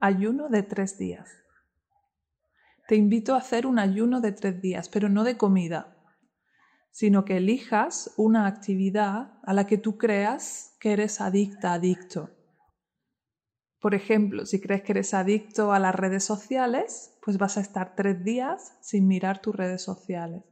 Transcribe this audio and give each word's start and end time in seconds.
ayuno 0.00 0.48
de 0.48 0.62
tres 0.62 0.96
días. 0.96 1.28
Te 2.86 2.96
invito 2.96 3.34
a 3.34 3.38
hacer 3.38 3.66
un 3.66 3.78
ayuno 3.78 4.20
de 4.20 4.32
tres 4.32 4.62
días, 4.62 4.88
pero 4.88 5.08
no 5.08 5.24
de 5.24 5.36
comida, 5.36 5.96
sino 6.90 7.24
que 7.24 7.36
elijas 7.36 8.14
una 8.16 8.46
actividad 8.46 9.38
a 9.42 9.52
la 9.52 9.66
que 9.66 9.76
tú 9.76 9.98
creas 9.98 10.76
que 10.80 10.92
eres 10.92 11.20
adicta, 11.20 11.74
adicto. 11.74 12.30
Por 13.80 13.94
ejemplo, 13.94 14.46
si 14.46 14.60
crees 14.60 14.82
que 14.82 14.92
eres 14.92 15.14
adicto 15.14 15.72
a 15.72 15.78
las 15.78 15.94
redes 15.94 16.24
sociales, 16.24 17.16
pues 17.22 17.36
vas 17.36 17.56
a 17.58 17.60
estar 17.60 17.94
tres 17.94 18.24
días 18.24 18.76
sin 18.80 19.06
mirar 19.06 19.40
tus 19.40 19.54
redes 19.54 19.82
sociales. 19.82 20.44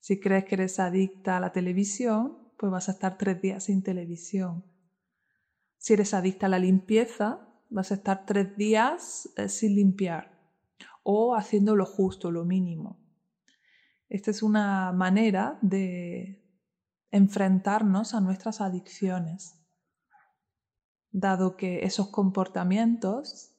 Si 0.00 0.20
crees 0.20 0.44
que 0.44 0.56
eres 0.56 0.78
adicta 0.78 1.36
a 1.36 1.40
la 1.40 1.52
televisión, 1.52 2.52
pues 2.58 2.70
vas 2.70 2.88
a 2.88 2.92
estar 2.92 3.16
tres 3.16 3.40
días 3.40 3.64
sin 3.64 3.82
televisión. 3.82 4.64
Si 5.78 5.94
eres 5.94 6.14
adicta 6.14 6.46
a 6.46 6.50
la 6.50 6.58
limpieza, 6.58 7.49
vas 7.70 7.92
a 7.92 7.94
estar 7.94 8.26
tres 8.26 8.56
días 8.56 9.30
eh, 9.36 9.48
sin 9.48 9.74
limpiar 9.76 10.38
o 11.02 11.34
haciendo 11.34 11.76
lo 11.76 11.86
justo, 11.86 12.30
lo 12.30 12.44
mínimo. 12.44 13.00
Esta 14.08 14.30
es 14.30 14.42
una 14.42 14.92
manera 14.92 15.58
de 15.62 16.44
enfrentarnos 17.10 18.14
a 18.14 18.20
nuestras 18.20 18.60
adicciones, 18.60 19.56
dado 21.10 21.56
que 21.56 21.84
esos 21.84 22.08
comportamientos 22.08 23.56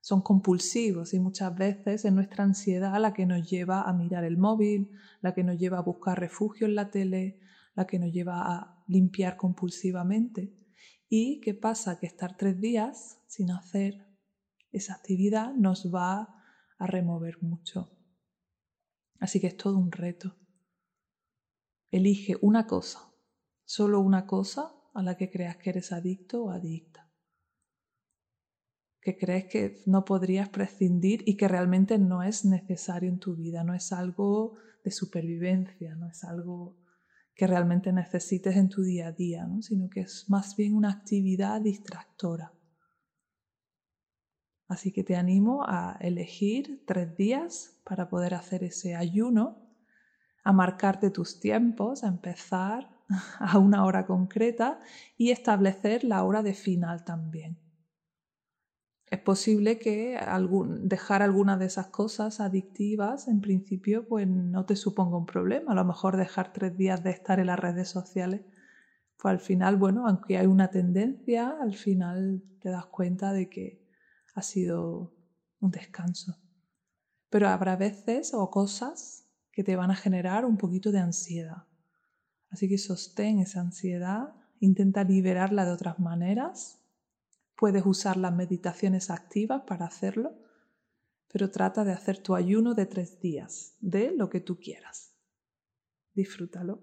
son 0.00 0.22
compulsivos 0.22 1.12
y 1.12 1.20
muchas 1.20 1.54
veces 1.54 2.04
es 2.04 2.12
nuestra 2.12 2.44
ansiedad 2.44 2.98
la 3.00 3.12
que 3.12 3.26
nos 3.26 3.48
lleva 3.48 3.82
a 3.82 3.92
mirar 3.92 4.24
el 4.24 4.38
móvil, 4.38 4.90
la 5.20 5.34
que 5.34 5.44
nos 5.44 5.58
lleva 5.58 5.78
a 5.78 5.82
buscar 5.82 6.18
refugio 6.18 6.66
en 6.66 6.74
la 6.74 6.90
tele, 6.90 7.40
la 7.74 7.86
que 7.86 7.98
nos 7.98 8.12
lleva 8.12 8.42
a 8.42 8.84
limpiar 8.86 9.36
compulsivamente. 9.36 10.57
¿Y 11.08 11.40
qué 11.40 11.54
pasa? 11.54 11.98
Que 11.98 12.06
estar 12.06 12.36
tres 12.36 12.60
días 12.60 13.22
sin 13.26 13.50
hacer 13.50 14.06
esa 14.72 14.94
actividad 14.94 15.54
nos 15.54 15.92
va 15.92 16.34
a 16.78 16.86
remover 16.86 17.42
mucho. 17.42 17.90
Así 19.18 19.40
que 19.40 19.48
es 19.48 19.56
todo 19.56 19.78
un 19.78 19.90
reto. 19.90 20.36
Elige 21.90 22.36
una 22.42 22.66
cosa, 22.66 23.00
solo 23.64 24.00
una 24.00 24.26
cosa 24.26 24.74
a 24.94 25.02
la 25.02 25.16
que 25.16 25.30
creas 25.30 25.56
que 25.56 25.70
eres 25.70 25.92
adicto 25.92 26.44
o 26.44 26.50
adicta. 26.50 27.10
Que 29.00 29.16
crees 29.16 29.46
que 29.46 29.82
no 29.86 30.04
podrías 30.04 30.50
prescindir 30.50 31.22
y 31.26 31.38
que 31.38 31.48
realmente 31.48 31.98
no 31.98 32.22
es 32.22 32.44
necesario 32.44 33.08
en 33.08 33.18
tu 33.18 33.34
vida, 33.34 33.64
no 33.64 33.74
es 33.74 33.92
algo 33.92 34.56
de 34.84 34.90
supervivencia, 34.90 35.94
no 35.94 36.08
es 36.08 36.22
algo 36.24 36.76
que 37.38 37.46
realmente 37.46 37.92
necesites 37.92 38.56
en 38.56 38.68
tu 38.68 38.82
día 38.82 39.06
a 39.06 39.12
día, 39.12 39.48
sino 39.60 39.88
que 39.88 40.00
es 40.00 40.24
más 40.28 40.56
bien 40.56 40.74
una 40.74 40.90
actividad 40.90 41.60
distractora. 41.60 42.52
Así 44.66 44.90
que 44.90 45.04
te 45.04 45.14
animo 45.14 45.62
a 45.64 45.96
elegir 46.00 46.82
tres 46.84 47.16
días 47.16 47.80
para 47.84 48.08
poder 48.08 48.34
hacer 48.34 48.64
ese 48.64 48.96
ayuno, 48.96 49.56
a 50.42 50.52
marcarte 50.52 51.10
tus 51.10 51.38
tiempos, 51.38 52.02
a 52.02 52.08
empezar 52.08 52.90
a 53.38 53.56
una 53.58 53.84
hora 53.84 54.04
concreta 54.04 54.80
y 55.16 55.30
establecer 55.30 56.02
la 56.02 56.24
hora 56.24 56.42
de 56.42 56.54
final 56.54 57.04
también. 57.04 57.67
Es 59.10 59.18
posible 59.20 59.78
que 59.78 60.18
dejar 60.82 61.22
alguna 61.22 61.56
de 61.56 61.64
esas 61.66 61.88
cosas 61.88 62.40
adictivas 62.40 63.26
en 63.26 63.40
principio 63.40 64.06
pues 64.06 64.28
no 64.28 64.64
te 64.66 64.76
suponga 64.76 65.16
un 65.16 65.24
problema. 65.26 65.72
A 65.72 65.74
lo 65.74 65.84
mejor 65.84 66.16
dejar 66.18 66.50
tres 66.52 66.76
días 66.76 67.02
de 67.02 67.10
estar 67.10 67.40
en 67.40 67.46
las 67.46 67.58
redes 67.58 67.88
sociales, 67.88 68.42
pues 69.18 69.32
al 69.32 69.40
final, 69.40 69.76
bueno, 69.76 70.06
aunque 70.08 70.38
hay 70.38 70.46
una 70.46 70.68
tendencia, 70.68 71.56
al 71.62 71.74
final 71.74 72.42
te 72.60 72.70
das 72.70 72.86
cuenta 72.86 73.32
de 73.32 73.48
que 73.48 73.80
ha 74.34 74.42
sido 74.42 75.12
un 75.60 75.70
descanso. 75.70 76.38
Pero 77.30 77.48
habrá 77.48 77.76
veces 77.76 78.34
o 78.34 78.50
cosas 78.50 79.26
que 79.52 79.64
te 79.64 79.76
van 79.76 79.90
a 79.90 79.96
generar 79.96 80.44
un 80.46 80.58
poquito 80.58 80.92
de 80.92 81.00
ansiedad. 81.00 81.64
Así 82.50 82.68
que 82.68 82.78
sostén 82.78 83.40
esa 83.40 83.60
ansiedad, 83.60 84.34
intenta 84.60 85.04
liberarla 85.04 85.64
de 85.66 85.72
otras 85.72 85.98
maneras. 85.98 86.77
Puedes 87.58 87.84
usar 87.84 88.16
las 88.16 88.32
meditaciones 88.32 89.10
activas 89.10 89.62
para 89.66 89.86
hacerlo, 89.86 90.38
pero 91.26 91.50
trata 91.50 91.82
de 91.82 91.90
hacer 91.90 92.22
tu 92.22 92.36
ayuno 92.36 92.74
de 92.74 92.86
tres 92.86 93.18
días, 93.18 93.74
de 93.80 94.12
lo 94.12 94.30
que 94.30 94.38
tú 94.38 94.60
quieras. 94.60 95.16
Disfrútalo. 96.14 96.80